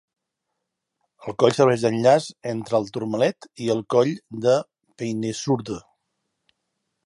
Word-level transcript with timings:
El 1.27 1.35
coll 1.43 1.53
serveix 1.57 1.83
d'enllaç 1.83 2.29
entre 2.53 2.77
el 2.79 2.89
Tourmalet 2.97 3.49
i 3.65 3.69
el 3.77 3.85
coll 3.97 4.13
del 4.47 4.67
Peyresourde. 5.03 5.81